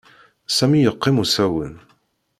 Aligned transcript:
Sami 0.57 0.79
yeqqim 0.81 1.17
usawen. 1.23 1.73